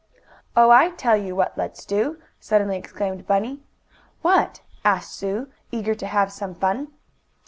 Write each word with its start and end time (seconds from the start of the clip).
"Oh, 0.55 0.71
I 0.71 0.89
tell 0.89 1.15
you 1.15 1.35
what 1.35 1.55
let's 1.59 1.85
do!" 1.85 2.19
suddenly 2.39 2.75
exclaimed 2.75 3.27
Bunny. 3.27 3.61
"What?" 4.23 4.61
asked 4.83 5.13
Sue, 5.13 5.49
eager 5.69 5.93
to 5.93 6.07
have 6.07 6.31
some 6.31 6.55
fun. 6.55 6.87